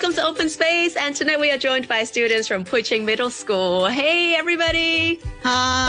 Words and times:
welcome 0.00 0.14
to 0.14 0.24
Open 0.24 0.48
Space. 0.48 0.94
And 0.94 1.12
tonight 1.16 1.40
we 1.40 1.50
are 1.50 1.58
joined 1.58 1.88
by 1.88 2.04
students 2.04 2.46
from 2.46 2.64
Pui 2.64 2.84
Ching 2.84 3.04
Middle 3.04 3.30
School. 3.30 3.86
Hey, 3.86 4.36
everybody. 4.36 5.20
Hi. 5.42 5.88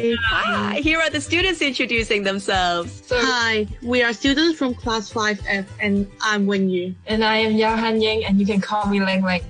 Hello. 0.00 0.16
Hi. 0.30 0.78
Here 0.80 0.98
are 0.98 1.10
the 1.10 1.20
students 1.20 1.60
introducing 1.60 2.22
themselves. 2.22 3.02
So, 3.04 3.18
Hi, 3.20 3.66
we 3.82 4.02
are 4.02 4.14
students 4.14 4.58
from 4.58 4.72
class 4.74 5.12
5F, 5.12 5.66
and 5.78 6.10
I'm 6.22 6.46
Wen 6.46 6.70
Yu. 6.70 6.94
And 7.06 7.22
I 7.22 7.36
am 7.36 7.52
Yao 7.52 7.76
Han 7.76 8.00
Ying, 8.00 8.24
and 8.24 8.40
you 8.40 8.46
can 8.46 8.62
call 8.62 8.86
me 8.86 8.98
Ling 8.98 9.22
Ling. 9.22 9.44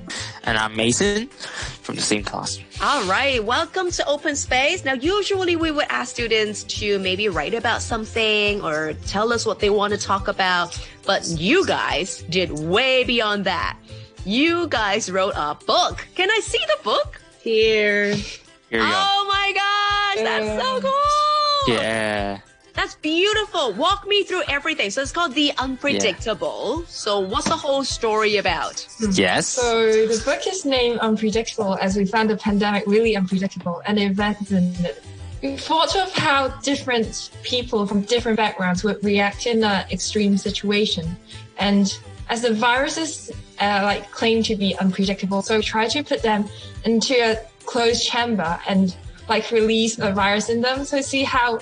And 0.49 0.57
I'm 0.57 0.75
Mason 0.75 1.27
from 1.29 1.97
the 1.97 2.01
same 2.01 2.25
class. 2.25 2.59
All 2.81 3.05
right, 3.05 3.45
welcome 3.45 3.91
to 3.91 4.07
Open 4.07 4.35
Space. 4.35 4.83
Now, 4.83 4.95
usually 4.95 5.57
we 5.57 5.71
would 5.71 5.85
ask 5.91 6.11
students 6.11 6.63
to 6.79 6.99
maybe 7.01 7.29
write 7.29 7.53
about 7.53 7.83
something 7.83 8.63
or 8.63 8.95
tell 9.07 9.31
us 9.35 9.45
what 9.45 9.59
they 9.59 9.69
want 9.69 9.93
to 9.93 9.99
talk 10.01 10.27
about, 10.27 10.81
but 11.05 11.27
you 11.27 11.67
guys 11.67 12.23
did 12.31 12.51
way 12.51 13.05
beyond 13.05 13.45
that. 13.45 13.77
You 14.25 14.69
guys 14.69 15.11
wrote 15.11 15.35
a 15.37 15.55
book. 15.67 16.09
Can 16.15 16.31
I 16.31 16.41
see 16.41 16.65
the 16.67 16.83
book? 16.83 17.21
Here. 17.43 18.15
Here 18.15 18.81
you 18.81 18.81
oh 18.81 19.27
my 19.29 19.53
gosh, 19.53 20.25
that's 20.25 20.65
so 20.65 20.81
cool. 20.81 21.75
Yeah. 21.75 22.41
That's 22.79 22.95
beautiful. 22.95 23.73
Walk 23.73 24.07
me 24.07 24.23
through 24.23 24.43
everything. 24.47 24.91
So 24.91 25.03
it's 25.03 25.11
called 25.11 25.35
The 25.35 25.53
Unpredictable. 25.59 26.85
So 26.87 27.19
what's 27.19 27.49
the 27.49 27.57
whole 27.57 27.83
story 27.83 28.37
about? 28.37 28.87
Yes. 29.11 29.49
So 29.49 30.07
the 30.07 30.23
book 30.25 30.47
is 30.47 30.65
named 30.65 31.01
Unpredictable 31.01 31.77
as 31.79 31.97
we 31.97 32.05
found 32.05 32.31
the 32.31 32.37
pandemic 32.37 32.87
really 32.87 33.17
unpredictable 33.17 33.83
and 33.85 33.99
the 33.99 34.05
events 34.05 34.53
in 34.53 34.73
it. 34.87 35.03
We 35.43 35.57
thought 35.57 35.97
of 35.97 36.13
how 36.13 36.51
different 36.63 37.33
people 37.43 37.85
from 37.85 38.03
different 38.03 38.37
backgrounds 38.37 38.85
would 38.85 39.03
react 39.03 39.49
in 39.49 39.65
an 39.65 39.85
extreme 39.91 40.39
situation. 40.39 41.17
And 41.59 41.93
as 42.29 42.43
the 42.43 42.55
viruses 42.55 43.33
uh, 43.61 43.81
like 43.83 44.09
claim 44.13 44.45
to 44.45 44.55
be 44.55 44.79
unpredictable, 44.79 45.43
so 45.43 45.57
we 45.57 45.65
try 45.65 45.89
to 45.89 46.05
put 46.05 46.23
them 46.23 46.49
into 46.85 47.15
a 47.15 47.39
closed 47.67 48.07
chamber 48.07 48.61
and 48.69 48.97
like 49.29 49.51
release 49.51 49.99
a 49.99 50.13
virus 50.13 50.49
in 50.49 50.61
them. 50.61 50.85
So 50.85 51.01
see 51.01 51.25
how 51.25 51.59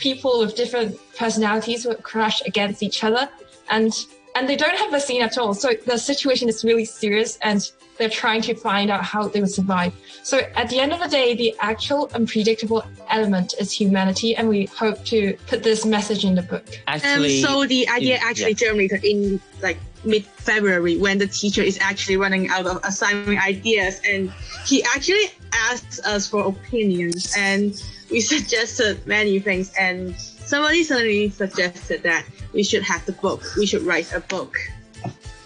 people 0.00 0.40
with 0.40 0.56
different 0.56 0.98
personalities 1.16 1.86
would 1.86 2.02
crash 2.02 2.42
against 2.42 2.82
each 2.82 3.04
other 3.04 3.28
and 3.70 3.92
and 4.36 4.48
they 4.48 4.56
don't 4.56 4.76
have 4.76 4.94
a 4.94 5.00
scene 5.00 5.22
at 5.22 5.36
all. 5.38 5.54
So 5.54 5.72
the 5.86 5.98
situation 5.98 6.48
is 6.48 6.64
really 6.64 6.84
serious 6.84 7.36
and 7.42 7.68
they're 7.98 8.08
trying 8.08 8.42
to 8.42 8.54
find 8.54 8.88
out 8.88 9.04
how 9.04 9.26
they 9.26 9.40
would 9.40 9.50
survive. 9.50 9.92
So 10.22 10.38
at 10.54 10.68
the 10.70 10.78
end 10.78 10.92
of 10.92 11.00
the 11.00 11.08
day, 11.08 11.34
the 11.34 11.54
actual 11.58 12.08
unpredictable 12.14 12.84
element 13.08 13.54
is 13.58 13.72
humanity 13.72 14.36
and 14.36 14.48
we 14.48 14.66
hope 14.66 15.04
to 15.06 15.36
put 15.48 15.64
this 15.64 15.84
message 15.84 16.24
in 16.24 16.36
the 16.36 16.42
book. 16.42 16.64
Actually, 16.86 17.42
um, 17.42 17.50
so 17.50 17.66
the 17.66 17.88
idea 17.88 18.18
actually 18.22 18.50
yeah. 18.50 18.66
germinated 18.68 19.04
in 19.04 19.40
like 19.62 19.78
mid-February 20.04 20.96
when 20.96 21.18
the 21.18 21.26
teacher 21.26 21.62
is 21.62 21.78
actually 21.80 22.16
running 22.16 22.48
out 22.48 22.66
of 22.66 22.80
assignment 22.84 23.44
ideas 23.44 24.00
and 24.08 24.32
he 24.64 24.82
actually 24.84 25.26
asked 25.52 26.00
us 26.06 26.26
for 26.26 26.46
opinions 26.46 27.34
and 27.36 27.82
we 28.10 28.20
suggested 28.20 29.06
many 29.06 29.38
things 29.38 29.72
and 29.78 30.18
somebody 30.18 30.82
suddenly 30.82 31.30
suggested 31.30 32.02
that 32.02 32.26
we 32.52 32.62
should 32.62 32.82
have 32.82 33.04
the 33.06 33.12
book 33.12 33.42
we 33.56 33.66
should 33.66 33.82
write 33.82 34.12
a 34.12 34.20
book. 34.20 34.56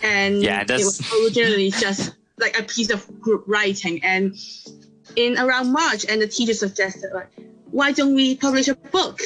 And 0.02 0.42
yeah, 0.42 0.62
it 0.62 0.70
was 0.70 1.00
originally 1.12 1.70
just 1.70 2.14
like 2.38 2.58
a 2.58 2.62
piece 2.62 2.90
of 2.90 3.20
group 3.20 3.44
writing. 3.46 4.02
And 4.04 4.34
in 5.16 5.38
around 5.38 5.72
march 5.72 6.04
and 6.08 6.20
the 6.20 6.26
teacher 6.26 6.54
suggested 6.54 7.10
like 7.14 7.28
why 7.70 7.92
don't 7.92 8.14
we 8.14 8.36
publish 8.36 8.68
a 8.68 8.74
book? 8.74 9.20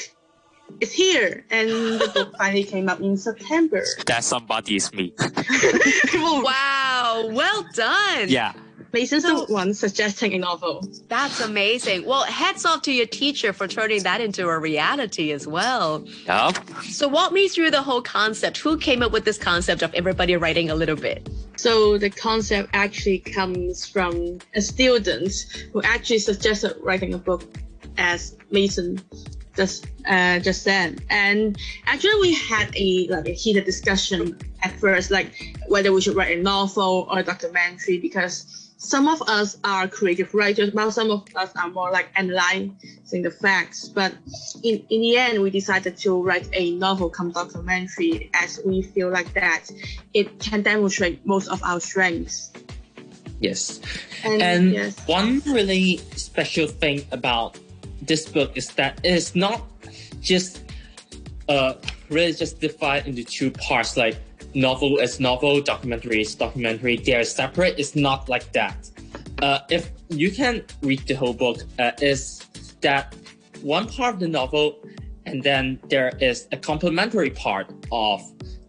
It's 0.80 0.92
here. 0.92 1.44
And 1.50 1.68
the 2.00 2.10
book 2.14 2.34
finally 2.36 2.64
came 2.64 2.88
out 2.88 3.00
in 3.00 3.16
september. 3.16 3.84
That 4.06 4.24
somebody 4.24 4.76
is 4.76 4.92
me. 4.92 5.14
Wow 6.14 7.30
well 7.32 7.66
done. 7.74 8.28
Yeah 8.28 8.52
Mason's 8.92 9.24
so, 9.24 9.44
the 9.44 9.52
one 9.52 9.74
suggesting 9.74 10.34
a 10.34 10.38
novel. 10.38 10.86
That's 11.08 11.40
amazing. 11.40 12.06
Well, 12.06 12.24
heads 12.24 12.64
off 12.64 12.82
to 12.82 12.92
your 12.92 13.06
teacher 13.06 13.52
for 13.52 13.68
turning 13.68 14.02
that 14.04 14.20
into 14.20 14.48
a 14.48 14.58
reality 14.58 15.32
as 15.32 15.46
well. 15.46 16.04
Yep. 16.26 16.58
So 16.84 17.08
walk 17.08 17.32
me 17.32 17.48
through 17.48 17.70
the 17.70 17.82
whole 17.82 18.02
concept. 18.02 18.58
Who 18.58 18.78
came 18.78 19.02
up 19.02 19.12
with 19.12 19.24
this 19.24 19.38
concept 19.38 19.82
of 19.82 19.92
everybody 19.94 20.36
writing 20.36 20.70
a 20.70 20.74
little 20.74 20.96
bit? 20.96 21.28
So 21.56 21.98
the 21.98 22.10
concept 22.10 22.70
actually 22.72 23.18
comes 23.18 23.86
from 23.86 24.38
a 24.54 24.62
student 24.62 25.32
who 25.72 25.82
actually 25.82 26.20
suggested 26.20 26.76
writing 26.80 27.14
a 27.14 27.18
book 27.18 27.44
as 27.98 28.36
Mason 28.50 29.02
just 29.56 29.86
uh, 30.06 30.38
just 30.38 30.62
said. 30.62 31.04
And 31.10 31.58
actually, 31.86 32.20
we 32.20 32.34
had 32.34 32.74
a 32.76 33.08
like 33.10 33.26
a 33.28 33.32
heated 33.32 33.64
discussion 33.64 34.38
at 34.62 34.72
first, 34.78 35.10
like 35.10 35.56
whether 35.66 35.92
we 35.92 36.00
should 36.00 36.14
write 36.14 36.38
a 36.38 36.42
novel 36.42 37.08
or 37.10 37.18
a 37.18 37.22
documentary, 37.24 37.98
because 37.98 38.67
some 38.78 39.08
of 39.08 39.20
us 39.22 39.58
are 39.64 39.88
creative 39.88 40.32
writers, 40.32 40.72
while 40.72 40.92
some 40.92 41.10
of 41.10 41.26
us 41.34 41.50
are 41.56 41.68
more 41.68 41.90
like 41.90 42.08
analyzing 42.14 42.76
the 43.10 43.30
facts. 43.30 43.88
But 43.88 44.14
in, 44.62 44.84
in 44.88 45.00
the 45.02 45.16
end, 45.18 45.42
we 45.42 45.50
decided 45.50 45.96
to 45.98 46.22
write 46.22 46.48
a 46.52 46.70
novel 46.76 47.10
come 47.10 47.32
documentary 47.32 48.30
as 48.34 48.60
we 48.64 48.82
feel 48.82 49.10
like 49.10 49.34
that 49.34 49.64
it 50.14 50.38
can 50.38 50.62
demonstrate 50.62 51.26
most 51.26 51.48
of 51.48 51.60
our 51.64 51.80
strengths. 51.80 52.52
Yes. 53.40 53.80
And, 54.24 54.40
and 54.40 54.72
yes. 54.72 54.96
one 55.06 55.40
really 55.46 55.96
special 56.14 56.68
thing 56.68 57.04
about 57.10 57.58
this 58.00 58.28
book 58.28 58.56
is 58.56 58.68
that 58.74 59.00
it 59.02 59.12
is 59.12 59.34
not 59.34 59.60
just 60.20 60.62
uh, 61.48 61.74
really 62.10 62.32
just 62.32 62.60
divided 62.60 63.08
into 63.08 63.24
two 63.24 63.50
parts 63.50 63.96
like 63.96 64.16
novel 64.58 64.98
is 64.98 65.20
novel, 65.20 65.60
documentary 65.60 66.20
is 66.20 66.34
documentary. 66.34 66.96
They 66.96 67.14
are 67.14 67.24
separate. 67.24 67.78
It's 67.78 67.94
not 67.94 68.28
like 68.28 68.52
that. 68.52 68.90
Uh, 69.40 69.60
if 69.70 69.90
you 70.08 70.30
can 70.30 70.64
read 70.82 71.06
the 71.06 71.14
whole 71.14 71.32
book, 71.32 71.58
uh, 71.78 71.92
is 72.02 72.44
that 72.80 73.14
one 73.62 73.88
part 73.88 74.14
of 74.14 74.20
the 74.20 74.28
novel, 74.28 74.84
and 75.26 75.42
then 75.42 75.78
there 75.88 76.12
is 76.20 76.48
a 76.52 76.56
complementary 76.56 77.30
part 77.30 77.70
of 77.92 78.20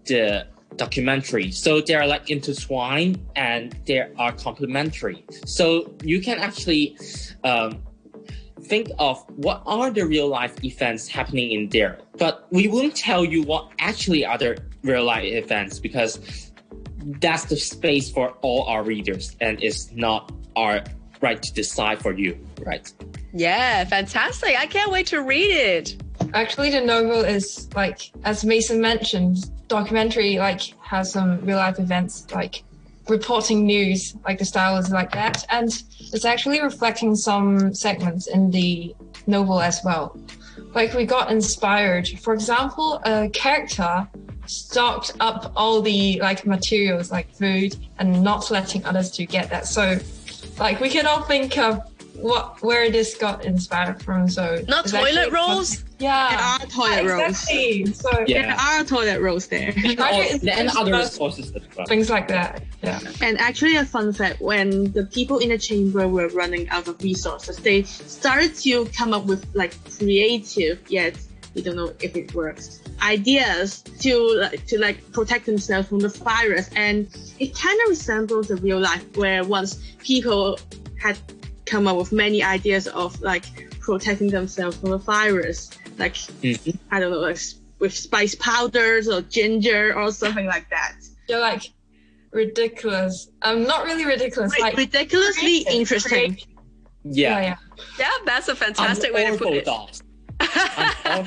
the 0.05 0.45
documentary. 0.75 1.51
So 1.51 1.81
they 1.81 1.95
are 1.95 2.07
like 2.07 2.29
intertwined 2.29 3.19
and 3.35 3.75
they 3.85 3.99
are 4.17 4.31
complementary. 4.31 5.25
So 5.45 5.93
you 6.03 6.21
can 6.21 6.37
actually 6.37 6.97
um, 7.43 7.81
think 8.63 8.89
of 8.97 9.23
what 9.37 9.61
are 9.65 9.91
the 9.91 10.05
real 10.05 10.27
life 10.27 10.63
events 10.63 11.07
happening 11.07 11.51
in 11.51 11.69
there. 11.69 11.99
But 12.17 12.47
we 12.51 12.67
won't 12.67 12.95
tell 12.95 13.25
you 13.25 13.43
what 13.43 13.71
actually 13.79 14.25
are 14.25 14.37
the 14.37 14.57
real 14.83 15.03
life 15.03 15.23
events 15.23 15.79
because 15.79 16.51
that's 17.21 17.45
the 17.45 17.55
space 17.55 18.11
for 18.11 18.31
all 18.41 18.63
our 18.63 18.83
readers 18.83 19.35
and 19.41 19.61
it's 19.63 19.91
not 19.91 20.31
our 20.55 20.83
right 21.21 21.41
to 21.41 21.53
decide 21.53 21.99
for 22.01 22.13
you, 22.13 22.37
right? 22.65 22.91
Yeah, 23.33 23.83
fantastic. 23.85 24.59
I 24.59 24.67
can't 24.67 24.91
wait 24.91 25.07
to 25.07 25.21
read 25.21 25.51
it. 25.51 26.01
Actually, 26.33 26.69
the 26.69 26.81
novel 26.81 27.23
is 27.23 27.69
like, 27.75 28.11
as 28.23 28.45
Mason 28.45 28.81
mentioned, 28.81 29.51
documentary 29.67 30.37
like 30.37 30.61
has 30.81 31.11
some 31.11 31.43
real 31.45 31.57
life 31.57 31.79
events 31.79 32.25
like 32.33 32.63
reporting 33.07 33.65
news, 33.65 34.15
like 34.25 34.39
the 34.39 34.45
style 34.45 34.77
is 34.77 34.91
like 34.91 35.11
that. 35.11 35.45
And 35.49 35.69
it's 35.99 36.25
actually 36.25 36.61
reflecting 36.61 37.15
some 37.15 37.73
segments 37.73 38.27
in 38.27 38.51
the 38.51 38.95
novel 39.27 39.61
as 39.61 39.81
well. 39.83 40.17
Like 40.73 40.93
we 40.93 41.05
got 41.05 41.31
inspired. 41.31 42.07
For 42.19 42.33
example, 42.33 43.01
a 43.05 43.29
character 43.29 44.07
stocked 44.49 45.11
up 45.19 45.51
all 45.55 45.81
the 45.81 46.19
like 46.21 46.45
materials 46.45 47.11
like 47.11 47.31
food 47.33 47.75
and 47.99 48.23
not 48.23 48.49
letting 48.49 48.83
others 48.85 49.11
to 49.11 49.25
get 49.25 49.49
that. 49.49 49.67
So 49.67 49.99
like 50.59 50.79
we 50.79 50.89
can 50.89 51.05
all 51.05 51.21
think 51.23 51.57
of 51.57 51.81
what 52.15 52.61
where 52.61 52.89
this 52.89 53.15
got 53.15 53.45
inspired 53.45 54.01
from. 54.01 54.27
So 54.27 54.63
not 54.67 54.87
toilet 54.87 55.31
rolls. 55.31 55.83
Yeah, 55.99 56.29
there 56.29 56.39
are 56.39 56.59
toilet 56.59 57.03
yeah, 57.03 57.11
rolls. 57.11 57.29
Exactly. 57.29 57.85
So 57.93 58.25
yeah. 58.27 58.41
there 58.41 58.55
are 58.55 58.83
toilet 58.83 59.21
rolls 59.21 59.47
there. 59.47 59.73
and 59.75 60.69
other 60.77 61.05
sources 61.05 61.53
Things 61.87 62.09
like 62.09 62.27
that. 62.29 62.63
Yeah. 62.83 62.99
And 63.21 63.37
actually, 63.37 63.75
a 63.75 63.85
fun 63.85 64.13
fact: 64.13 64.41
when 64.41 64.91
the 64.93 65.05
people 65.05 65.37
in 65.37 65.49
the 65.49 65.57
chamber 65.57 66.07
were 66.07 66.29
running 66.29 66.67
out 66.69 66.87
of 66.87 67.01
resources, 67.03 67.57
they 67.57 67.83
started 67.83 68.55
to 68.55 68.85
come 68.87 69.13
up 69.13 69.25
with 69.25 69.45
like 69.53 69.75
creative 69.97 70.79
yet 70.89 71.15
we 71.59 71.65
don't 71.65 71.75
know 71.75 71.93
if 72.01 72.15
it 72.15 72.33
works 72.33 72.79
ideas 73.01 73.81
to 73.81 74.49
to 74.67 74.79
like 74.79 74.97
protect 75.11 75.45
themselves 75.45 75.89
from 75.89 75.99
the 75.99 76.09
virus. 76.09 76.69
And 76.75 77.07
it 77.39 77.53
kind 77.53 77.77
of 77.83 77.89
resembles 77.89 78.47
the 78.47 78.55
real 78.55 78.79
life 78.79 79.05
where 79.17 79.43
once 79.43 79.75
people 79.99 80.57
had 80.97 81.17
come 81.65 81.85
up 81.85 81.97
with 81.97 82.11
many 82.11 82.41
ideas 82.41 82.87
of 82.87 83.19
like 83.21 83.45
protecting 83.79 84.29
themselves 84.29 84.77
from 84.77 84.91
the 84.91 84.97
virus 84.97 85.69
like 85.97 86.13
mm-hmm. 86.13 86.71
i 86.91 86.99
don't 86.99 87.11
know 87.11 87.19
like 87.19 87.37
with 87.79 87.93
spice 87.93 88.35
powders 88.35 89.07
or 89.07 89.21
ginger 89.21 89.93
or 89.97 90.11
something 90.11 90.45
like 90.45 90.69
that. 90.69 90.95
You're 91.27 91.39
like 91.39 91.71
ridiculous. 92.31 93.29
I'm 93.41 93.59
um 93.59 93.63
not 93.63 93.85
really 93.85 94.05
ridiculous 94.05 94.53
R- 94.53 94.59
like 94.59 94.77
ridiculously 94.77 95.63
creative. 95.63 95.73
interesting. 95.73 96.37
yeah. 97.03 97.29
yeah 97.29 97.41
yeah. 97.41 97.55
Yeah 97.97 98.09
that's 98.25 98.47
a 98.49 98.55
fantastic 98.55 99.13
way 99.13 99.31
to 99.31 99.37
put 99.37 99.53
it 99.53 99.67
I'm 101.09 101.25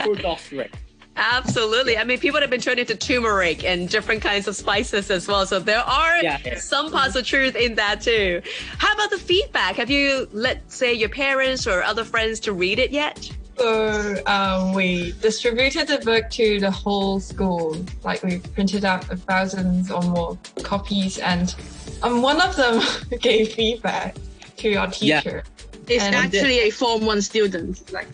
Absolutely. 1.15 1.99
I 1.99 2.05
mean, 2.05 2.19
people 2.19 2.41
have 2.41 2.49
been 2.49 2.61
turned 2.61 2.79
into 2.79 2.97
turmeric 2.97 3.65
and 3.65 3.89
different 3.89 4.23
kinds 4.23 4.49
of 4.49 4.57
spices 4.57 5.11
as 5.11 5.29
well. 5.29 5.45
So 5.47 5.59
there 5.59 5.81
are 5.81 6.23
yeah, 6.23 6.39
yeah. 6.45 6.59
some 6.59 6.91
parts 6.91 7.17
of 7.17 7.27
truth 7.27 7.55
in 7.55 7.75
that 7.75 8.01
too. 8.01 8.41
How 8.79 8.95
about 8.95 9.11
the 9.11 9.19
feedback? 9.19 9.77
Have 9.77 9.91
you 9.91 10.29
let 10.33 10.71
say 10.73 10.93
your 10.93 11.11
parents 11.11 11.67
or 11.67 11.83
other 11.83 12.05
friends 12.05 12.41
to 12.41 12.53
read 12.53 12.79
it 12.79 12.93
yet? 12.93 13.31
So 13.59 14.23
um, 14.27 14.73
we 14.73 15.13
distributed 15.21 15.87
the 15.87 15.99
book 15.99 16.31
to 16.31 16.59
the 16.59 16.71
whole 16.71 17.21
school. 17.21 17.85
Like 18.03 18.23
we 18.23 18.39
printed 18.39 18.85
out 18.85 19.05
thousands 19.05 19.91
or 19.91 20.01
more 20.03 20.39
copies, 20.63 21.19
and 21.19 21.55
um, 22.03 22.23
one 22.23 22.41
of 22.41 22.57
them 22.57 22.83
gave 23.21 23.53
feedback 23.53 24.17
to 24.57 24.75
our 24.77 24.91
teacher. 24.91 25.45
Yeah. 25.45 25.67
It's 25.89 26.05
and 26.05 26.15
actually 26.15 26.61
a 26.61 26.71
Form 26.71 27.05
One 27.05 27.21
student, 27.21 27.93
like 27.93 28.09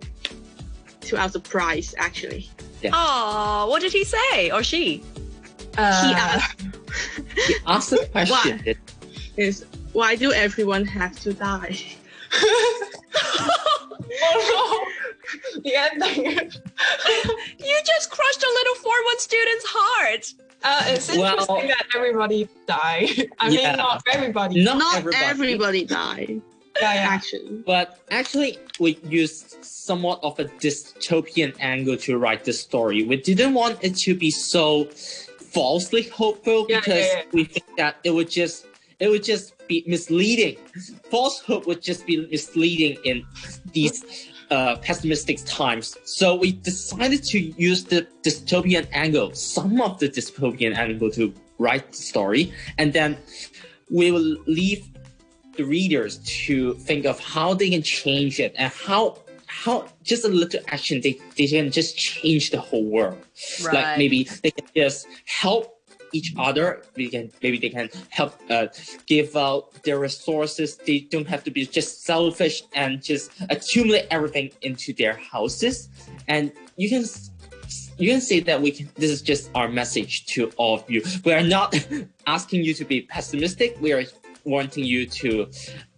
to 1.08 1.16
our 1.16 1.28
surprise, 1.28 1.94
actually. 1.98 2.48
Yeah. 2.82 2.90
Oh, 2.92 3.66
what 3.68 3.82
did 3.82 3.92
he 3.92 4.04
say 4.04 4.50
or 4.50 4.62
she? 4.62 5.02
Uh, 5.76 6.08
he 6.08 6.14
asked. 6.14 6.62
he 7.46 7.54
asked 7.66 7.92
a 7.92 8.06
question. 8.06 8.60
Why? 8.64 8.74
Is 9.36 9.64
why 9.92 10.16
do 10.16 10.32
everyone 10.32 10.84
have 10.84 11.18
to 11.20 11.32
die? 11.32 11.78
oh 12.34 13.88
no! 15.54 15.60
The 15.62 15.74
ending. 15.74 16.24
you 17.58 17.80
just 17.86 18.10
crushed 18.10 18.42
a 18.42 18.50
little 18.54 18.74
Form 18.76 19.04
One 19.04 19.18
student's 19.18 19.64
heart. 19.66 20.34
Uh, 20.64 20.84
it's 20.88 21.08
interesting 21.08 21.56
well, 21.56 21.66
that 21.68 21.86
everybody 21.94 22.48
died. 22.66 23.30
I 23.38 23.48
yeah. 23.48 23.68
mean, 23.68 23.76
not 23.76 24.02
everybody. 24.12 24.64
Not, 24.64 24.78
not 24.78 24.96
everybody. 24.96 25.24
everybody 25.24 25.84
died. 25.84 26.42
Yeah, 26.80 26.94
yeah. 26.94 27.08
Actually. 27.08 27.62
But 27.66 28.00
actually, 28.10 28.58
we 28.78 28.98
used 29.04 29.64
somewhat 29.64 30.20
of 30.22 30.38
a 30.38 30.44
dystopian 30.44 31.54
angle 31.60 31.96
to 31.98 32.18
write 32.18 32.44
the 32.44 32.52
story. 32.52 33.02
We 33.04 33.16
didn't 33.16 33.54
want 33.54 33.78
it 33.82 33.96
to 33.96 34.14
be 34.14 34.30
so 34.30 34.84
falsely 35.54 36.02
hopeful 36.02 36.66
yeah, 36.68 36.80
because 36.80 37.06
yeah, 37.06 37.22
we 37.32 37.44
think 37.44 37.66
that 37.76 37.96
it 38.04 38.10
would 38.10 38.30
just 38.30 38.66
it 39.00 39.08
would 39.08 39.24
just 39.24 39.54
be 39.68 39.84
misleading. 39.86 40.56
False 41.10 41.40
hope 41.40 41.66
would 41.66 41.82
just 41.82 42.06
be 42.06 42.26
misleading 42.26 42.98
in 43.04 43.24
these 43.72 44.28
uh, 44.50 44.76
pessimistic 44.76 45.38
times. 45.44 45.96
So 46.04 46.34
we 46.34 46.52
decided 46.52 47.22
to 47.24 47.38
use 47.38 47.84
the 47.84 48.06
dystopian 48.22 48.88
angle, 48.92 49.34
some 49.34 49.80
of 49.80 49.98
the 49.98 50.08
dystopian 50.08 50.76
angle 50.76 51.10
to 51.12 51.32
write 51.58 51.90
the 51.92 51.96
story, 51.96 52.52
and 52.78 52.92
then 52.92 53.16
we 53.90 54.10
will 54.10 54.36
leave 54.46 54.88
the 55.58 55.64
readers 55.64 56.18
to 56.46 56.74
think 56.74 57.04
of 57.04 57.20
how 57.20 57.52
they 57.52 57.68
can 57.68 57.82
change 57.82 58.40
it 58.40 58.54
and 58.56 58.72
how 58.72 59.18
how 59.46 59.86
just 60.02 60.24
a 60.24 60.28
little 60.28 60.60
action 60.68 61.00
they, 61.00 61.18
they 61.36 61.46
can 61.46 61.70
just 61.70 61.98
change 61.98 62.50
the 62.50 62.60
whole 62.60 62.84
world. 62.84 63.18
Right. 63.64 63.74
Like 63.74 63.98
maybe 63.98 64.24
they 64.42 64.52
can 64.52 64.66
just 64.74 65.08
help 65.26 65.74
each 66.12 66.32
other. 66.38 66.82
We 66.96 67.08
can 67.08 67.32
maybe 67.42 67.58
they 67.58 67.70
can 67.70 67.88
help 68.10 68.34
uh, 68.48 68.68
give 69.06 69.36
out 69.36 69.82
their 69.82 69.98
resources. 69.98 70.76
They 70.76 71.00
don't 71.00 71.26
have 71.26 71.42
to 71.44 71.50
be 71.50 71.66
just 71.66 72.04
selfish 72.04 72.62
and 72.74 73.02
just 73.02 73.32
accumulate 73.50 74.06
everything 74.10 74.50
into 74.62 74.92
their 74.92 75.14
houses. 75.14 75.88
And 76.28 76.52
you 76.76 76.88
can 76.88 77.04
you 77.98 78.10
can 78.12 78.20
say 78.20 78.38
that 78.40 78.62
we 78.62 78.70
can. 78.70 78.88
This 78.94 79.10
is 79.10 79.22
just 79.22 79.50
our 79.56 79.68
message 79.68 80.26
to 80.26 80.52
all 80.56 80.76
of 80.76 80.88
you. 80.88 81.02
We 81.24 81.32
are 81.32 81.42
not 81.42 81.74
asking 82.26 82.64
you 82.64 82.74
to 82.74 82.84
be 82.84 83.02
pessimistic. 83.02 83.76
We 83.80 83.92
are 83.92 84.04
wanting 84.48 84.84
you 84.84 85.06
to 85.06 85.50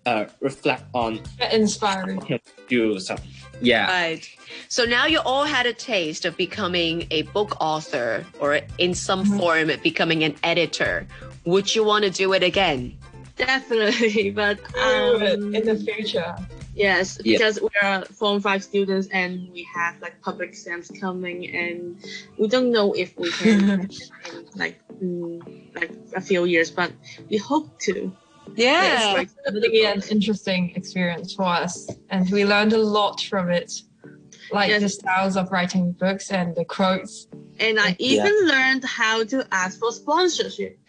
uh, 0.07 0.25
reflect 0.41 0.85
on 0.95 1.21
inspiring 1.53 2.41
do 2.69 2.99
something. 2.99 3.29
Yeah. 3.61 3.91
Right. 3.91 4.29
So 4.69 4.85
now 4.85 5.07
you 5.07 5.21
all 5.21 5.45
had 5.45 5.67
a 5.67 5.73
taste 5.73 6.25
of 6.25 6.37
becoming 6.37 7.07
a 7.11 7.23
book 7.23 7.57
author 7.61 8.25
or 8.41 8.61
in 8.79 8.95
some 8.95 9.25
mm-hmm. 9.25 9.39
form 9.39 9.71
becoming 9.83 10.25
an 10.25 10.35
editor. 10.43 11.07
Would 11.45 11.75
you 11.75 11.85
want 11.85 12.05
to 12.05 12.11
do 12.11 12.33
it 12.33 12.43
again? 12.43 12.97
Definitely, 13.37 14.31
but 14.43 14.59
um, 14.77 15.55
in 15.55 15.65
the 15.65 15.77
future. 15.77 16.37
Yes, 16.75 17.19
because 17.19 17.59
yeah. 17.59 17.69
we 17.69 17.89
are 17.89 18.05
Form 18.05 18.41
5 18.41 18.63
students 18.63 19.09
and 19.09 19.51
we 19.53 19.67
have 19.75 20.01
like 20.01 20.21
public 20.23 20.51
exams 20.51 20.91
coming 21.01 21.49
and 21.55 21.99
we 22.39 22.49
don't 22.49 22.71
know 22.71 22.93
if 22.93 23.19
we 23.19 23.31
can 23.33 23.71
in 23.81 23.91
like 24.55 24.81
mm, 25.03 25.75
like 25.75 25.91
a 26.15 26.21
few 26.21 26.45
years, 26.45 26.71
but 26.71 26.93
we 27.29 27.37
hope 27.37 27.79
to. 27.81 28.13
Yeah, 28.57 29.21
it's 29.21 29.35
really 29.51 29.85
an 29.85 30.03
interesting 30.11 30.73
experience 30.77 31.35
for 31.35 31.45
us, 31.45 31.89
and 32.11 32.29
we 32.31 32.45
learned 32.45 32.73
a 32.73 32.79
lot 32.79 33.21
from 33.23 33.51
it, 33.51 33.73
like 34.53 34.71
yes. 34.71 34.83
the 34.83 34.89
styles 34.89 35.37
of 35.37 35.51
writing 35.51 35.93
books 35.93 36.31
and 36.31 36.55
the 36.55 36.65
quotes. 36.65 37.27
And 37.59 37.79
I 37.79 37.97
even 37.99 38.35
yeah. 38.43 38.53
learned 38.53 38.85
how 38.85 39.25
to 39.25 39.47
ask 39.53 39.79
for 39.79 39.93
sponsorship. 39.93 40.79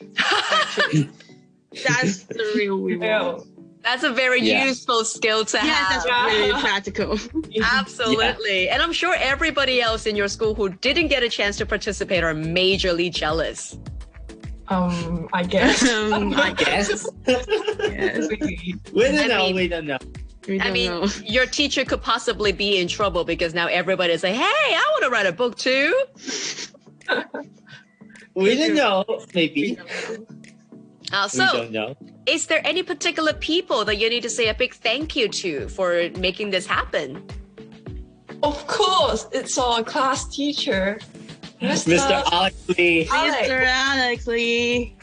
That's 1.88 2.24
the 2.24 2.52
real 2.56 2.78
reward. 2.82 3.44
That's 3.84 4.04
a 4.04 4.12
very 4.12 4.42
yeah. 4.42 4.66
useful 4.66 5.04
skill 5.04 5.44
to 5.46 5.58
yeah, 5.58 5.64
have. 5.64 6.04
that's 6.04 6.26
really 6.38 6.62
practical. 6.62 7.18
Absolutely. 7.64 8.66
Yeah. 8.66 8.74
And 8.74 8.84
I'm 8.84 8.94
sure 8.94 9.16
everybody 9.18 9.82
else 9.82 10.06
in 10.06 10.16
your 10.16 10.28
school 10.28 10.54
who 10.54 10.70
didn't 10.70 11.08
get 11.08 11.24
a 11.24 11.30
chance 11.30 11.58
to 11.58 11.66
participate 11.66 12.24
are 12.24 12.36
majorly 12.36 13.12
jealous. 13.12 13.78
Um, 14.72 15.28
I 15.34 15.44
guess. 15.44 15.88
um, 16.14 16.34
I 16.34 16.54
guess. 16.64 17.06
yes. 17.28 18.28
We 18.94 19.04
don't 19.04 19.28
know. 19.28 19.46
Mean, 19.48 19.56
we 19.56 19.68
don't 19.68 19.86
know. 19.86 19.98
I 20.60 20.72
mean, 20.72 20.92
know. 20.92 21.06
your 21.24 21.46
teacher 21.46 21.86
could 21.86 22.02
possibly 22.02 22.52
be 22.52 22.78
in 22.78 22.88
trouble 22.88 23.26
because 23.26 23.54
now 23.54 23.68
everybody's 23.68 24.24
like, 24.24 24.34
"Hey, 24.34 24.42
I 24.42 24.88
want 24.94 25.04
to 25.04 25.10
write 25.10 25.28
a 25.28 25.32
book 25.32 25.58
too." 25.58 25.94
we 28.34 28.58
don't 28.58 28.76
know. 28.76 29.04
Maybe. 29.36 29.78
Uh, 31.12 31.28
so, 31.28 31.96
is 32.26 32.48
there 32.48 32.62
any 32.66 32.82
particular 32.82 33.34
people 33.34 33.84
that 33.86 33.98
you 33.98 34.10
need 34.10 34.24
to 34.24 34.30
say 34.30 34.48
a 34.48 34.54
big 34.54 34.74
thank 34.74 35.16
you 35.18 35.28
to 35.28 35.68
for 35.68 36.10
making 36.18 36.50
this 36.50 36.66
happen? 36.66 37.22
Of 38.42 38.66
course, 38.68 39.28
it's 39.34 39.58
our 39.58 39.84
class 39.84 40.28
teacher 40.30 40.98
Mr. 41.62 41.98
Mr. 41.98 42.24
Alex 42.32 42.70
Lee. 42.70 43.08
Alex. 43.12 43.48
Mr. 43.48 43.64
Alex 43.64 44.28
Lee. 44.28 44.96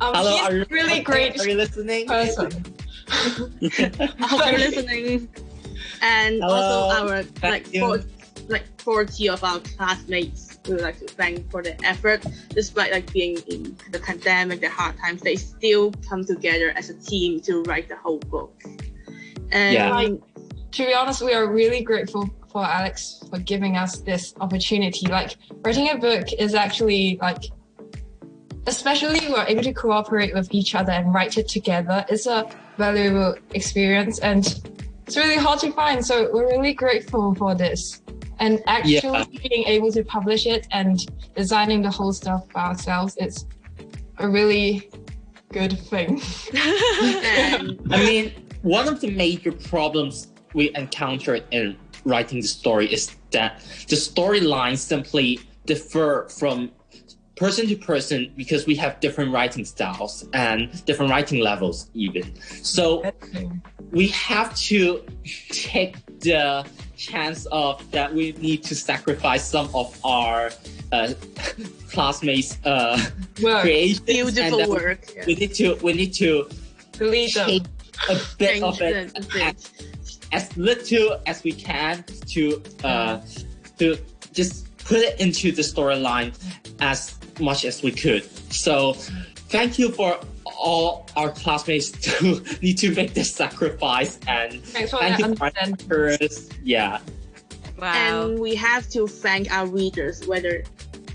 Um, 0.00 0.14
Hello, 0.14 0.30
he's 0.30 0.40
are 0.40 0.56
you 0.56 0.66
really 0.70 1.00
great? 1.00 1.38
Are 1.38 1.48
you 1.48 1.56
listening? 1.56 2.06
Person. 2.06 2.64
I 3.10 3.28
hope 4.20 4.50
you're 4.50 4.58
listening. 4.58 5.28
And 6.00 6.36
Hello. 6.36 6.54
also 6.54 7.08
our 7.08 7.24
like 7.42 7.66
four, 7.66 8.00
like 8.48 8.80
40 8.80 9.28
of 9.28 9.44
our 9.44 9.60
classmates 9.60 10.58
we 10.66 10.74
would 10.74 10.82
like 10.82 10.98
to 10.98 11.06
thank 11.06 11.50
for 11.50 11.62
the 11.62 11.82
effort 11.84 12.24
despite 12.50 12.92
like 12.92 13.10
being 13.12 13.38
in 13.48 13.76
the 13.90 13.98
pandemic 13.98 14.60
the 14.60 14.68
hard 14.68 14.96
times 14.98 15.22
they 15.22 15.36
still 15.36 15.92
come 16.08 16.24
together 16.24 16.70
as 16.76 16.90
a 16.90 16.94
team 16.94 17.40
to 17.40 17.62
write 17.62 17.88
the 17.88 17.96
whole 17.96 18.18
book 18.18 18.62
and 19.50 19.74
yeah. 19.74 19.94
like 19.94 20.20
to 20.72 20.86
be 20.86 20.94
honest 20.94 21.22
we 21.22 21.32
are 21.32 21.46
really 21.46 21.82
grateful 21.82 22.28
for 22.50 22.64
Alex 22.64 23.22
for 23.30 23.38
giving 23.38 23.76
us 23.76 23.98
this 24.00 24.34
opportunity. 24.40 25.06
Like 25.06 25.36
writing 25.64 25.90
a 25.90 25.96
book 25.96 26.32
is 26.32 26.54
actually 26.54 27.18
like, 27.20 27.44
especially 28.66 29.20
we're 29.28 29.46
able 29.46 29.62
to 29.62 29.72
cooperate 29.72 30.34
with 30.34 30.48
each 30.52 30.74
other 30.74 30.92
and 30.92 31.12
write 31.14 31.38
it 31.38 31.48
together. 31.48 32.04
It's 32.08 32.26
a 32.26 32.48
valuable 32.76 33.36
experience 33.54 34.18
and 34.20 34.46
it's 35.06 35.16
really 35.16 35.36
hard 35.36 35.58
to 35.60 35.72
find. 35.72 36.04
So 36.04 36.30
we're 36.32 36.48
really 36.48 36.74
grateful 36.74 37.34
for 37.34 37.54
this. 37.54 38.02
And 38.40 38.62
actually 38.66 38.94
yeah. 38.94 39.24
being 39.48 39.64
able 39.64 39.90
to 39.92 40.04
publish 40.04 40.46
it 40.46 40.68
and 40.70 41.04
designing 41.34 41.82
the 41.82 41.90
whole 41.90 42.12
stuff 42.12 42.48
by 42.52 42.66
ourselves, 42.66 43.16
it's 43.18 43.46
a 44.18 44.28
really 44.28 44.90
good 45.52 45.78
thing. 45.78 46.20
I 46.54 47.76
mean, 47.90 48.32
one 48.62 48.86
of 48.86 49.00
the 49.00 49.10
major 49.10 49.52
problems 49.52 50.28
we 50.54 50.74
encountered 50.74 51.44
in 51.50 51.76
writing 52.04 52.40
the 52.40 52.48
story 52.48 52.92
is 52.92 53.16
that 53.30 53.60
the 53.88 53.96
storyline 53.96 54.76
simply 54.76 55.40
differ 55.66 56.28
from 56.28 56.70
person 57.38 57.68
to 57.68 57.76
person 57.76 58.32
because 58.36 58.66
we 58.66 58.74
have 58.74 58.98
different 59.00 59.32
writing 59.32 59.64
styles 59.64 60.28
and 60.32 60.84
different 60.84 61.10
writing 61.10 61.40
levels 61.40 61.88
even. 61.94 62.34
So 62.62 63.10
we 63.92 64.08
have 64.08 64.54
to 64.56 65.04
take 65.50 65.94
the 66.20 66.66
chance 66.96 67.46
of 67.46 67.88
that 67.92 68.12
we 68.12 68.32
need 68.32 68.64
to 68.64 68.74
sacrifice 68.74 69.48
some 69.48 69.70
of 69.72 69.96
our 70.04 70.50
uh, 70.90 71.12
classmates 71.90 72.58
uh 72.64 72.98
work. 73.40 73.62
creations 73.62 74.00
beautiful 74.00 74.60
and 74.60 74.70
work. 74.70 75.12
we, 75.26 75.34
we 75.34 75.34
need 75.36 75.54
to 75.54 75.74
we 75.76 75.92
need 75.92 76.12
to 76.14 76.48
delete 76.92 77.36
a 77.36 78.20
bit 78.36 78.62
of 78.62 78.80
it 78.80 79.87
as 80.32 80.56
little 80.56 81.20
as 81.26 81.42
we 81.42 81.52
can 81.52 82.04
to 82.26 82.62
uh, 82.84 83.20
to 83.78 83.96
just 84.32 84.76
put 84.78 84.98
it 84.98 85.20
into 85.20 85.52
the 85.52 85.62
storyline 85.62 86.34
as 86.80 87.18
much 87.40 87.64
as 87.64 87.82
we 87.82 87.92
could. 87.92 88.24
So 88.52 88.94
thank 89.50 89.78
you 89.78 89.90
for 89.90 90.18
all 90.44 91.06
our 91.16 91.30
classmates 91.30 91.90
to 92.18 92.42
need 92.62 92.78
to 92.78 92.94
make 92.94 93.14
this 93.14 93.34
sacrifice 93.34 94.18
and 94.26 94.62
thank 94.62 94.90
you 95.18 95.34
for 95.36 95.44
our 95.44 95.52
mentors. 95.62 96.48
Yeah. 96.62 97.00
Wow. 97.78 97.92
And 97.94 98.38
we 98.40 98.56
have 98.56 98.88
to 98.90 99.06
thank 99.06 99.52
our 99.52 99.66
readers, 99.66 100.26
whether 100.26 100.64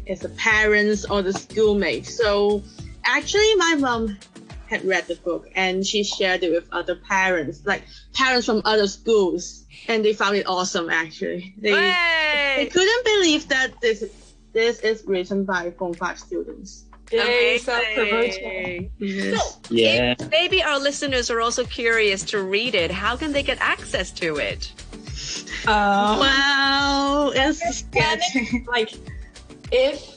it's 0.05 0.21
the 0.21 0.29
parents 0.29 1.05
or 1.05 1.21
the 1.21 1.33
schoolmates. 1.33 2.15
So 2.15 2.63
actually, 3.05 3.55
my 3.55 3.75
mom 3.79 4.17
had 4.73 4.85
read 4.85 5.07
the 5.07 5.15
book 5.15 5.47
and 5.55 5.85
she 5.85 6.03
shared 6.03 6.43
it 6.43 6.51
with 6.51 6.67
other 6.71 6.95
parents, 6.95 7.61
like 7.65 7.83
parents 8.13 8.45
from 8.45 8.61
other 8.65 8.87
schools, 8.87 9.65
and 9.87 10.03
they 10.03 10.13
found 10.13 10.35
it 10.35 10.45
awesome. 10.47 10.89
Actually, 10.89 11.53
they, 11.57 11.71
they 12.57 12.69
couldn't 12.71 13.05
believe 13.05 13.47
that 13.49 13.69
this 13.81 14.03
this 14.53 14.79
is 14.79 15.03
written 15.05 15.45
by 15.45 15.71
Form 15.71 15.93
Five 15.93 16.17
students. 16.19 16.85
Yay, 17.11 17.59
self-promoting. 17.59 18.89
Yes. 18.97 19.59
So, 19.63 19.75
yeah. 19.75 20.15
maybe 20.31 20.63
our 20.63 20.79
listeners 20.79 21.29
are 21.29 21.41
also 21.41 21.63
curious 21.63 22.23
to 22.31 22.41
read 22.41 22.73
it, 22.73 22.89
how 22.89 23.15
can 23.15 23.33
they 23.33 23.43
get 23.43 23.59
access 23.61 24.09
to 24.11 24.37
it? 24.37 24.71
Um, 25.67 26.19
well, 26.19 27.31
it's 27.35 27.83
like 28.67 28.89
if 29.71 30.12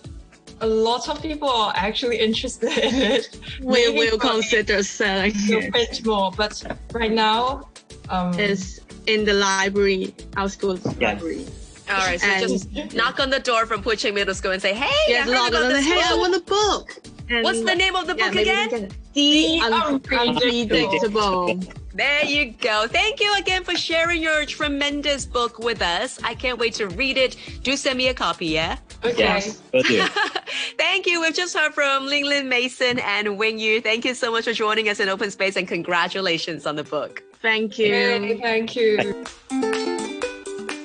a 0.60 0.66
lot 0.66 1.08
of 1.08 1.20
people 1.22 1.48
are 1.48 1.72
actually 1.76 2.18
interested 2.18 2.70
in 2.78 2.94
it, 3.12 3.38
we 3.60 3.90
will 3.90 4.18
consider 4.18 4.82
selling 4.82 5.34
a 5.52 5.70
bit 5.70 6.04
more. 6.04 6.32
But 6.36 6.62
right 6.92 7.12
now, 7.12 7.68
um, 8.08 8.38
it's 8.38 8.80
in 9.06 9.24
the 9.24 9.34
library, 9.34 10.14
our 10.36 10.48
school's 10.48 10.84
yeah. 10.98 11.12
library. 11.12 11.44
All 11.88 11.98
right, 11.98 12.20
so 12.20 12.26
and, 12.26 12.48
just 12.48 12.94
knock 12.94 13.20
on 13.20 13.30
the 13.30 13.38
door 13.38 13.64
from 13.64 13.80
Pui 13.80 13.96
Ching 13.96 14.14
Middle 14.14 14.34
School 14.34 14.50
and 14.50 14.60
say, 14.60 14.74
"Hey, 14.74 15.12
yes, 15.12 15.28
I 15.28 15.32
heard 15.32 15.48
about 15.50 15.68
this 15.68 15.86
Hey, 15.86 16.02
I 16.02 16.14
want 16.16 16.34
a 16.34 16.40
book." 16.40 17.00
And 17.28 17.42
What's 17.42 17.62
the 17.62 17.74
name 17.74 17.96
of 17.96 18.06
the 18.06 18.14
book 18.14 18.34
again? 18.34 18.88
The 19.14 19.60
Unpredictable. 19.60 21.58
There 21.94 22.24
you 22.24 22.52
go. 22.52 22.86
Thank 22.86 23.20
you 23.20 23.34
again 23.38 23.64
for 23.64 23.74
sharing 23.74 24.22
your 24.22 24.44
tremendous 24.44 25.24
book 25.24 25.58
with 25.58 25.80
us. 25.80 26.20
I 26.22 26.34
can't 26.34 26.58
wait 26.58 26.74
to 26.74 26.88
read 26.88 27.16
it. 27.16 27.36
Do 27.62 27.76
send 27.76 27.98
me 27.98 28.08
a 28.08 28.14
copy, 28.14 28.46
yeah? 28.46 28.76
Okay. 29.06 29.18
Yes, 29.18 29.62
Thank 30.78 31.06
you. 31.06 31.20
We've 31.20 31.34
just 31.34 31.56
heard 31.56 31.74
from 31.74 32.06
Ling 32.06 32.24
Lin 32.24 32.48
Mason 32.48 32.98
and 32.98 33.38
Wing 33.38 33.58
Yu. 33.58 33.80
Thank 33.80 34.04
you 34.04 34.14
so 34.14 34.32
much 34.32 34.44
for 34.44 34.52
joining 34.52 34.88
us 34.88 35.00
in 35.00 35.08
Open 35.08 35.30
Space 35.30 35.56
and 35.56 35.68
congratulations 35.68 36.66
on 36.66 36.76
the 36.76 36.84
book. 36.84 37.22
Thank 37.40 37.78
you. 37.78 37.86
Yay, 37.86 38.40
thank 38.40 38.74
you. 38.74 39.24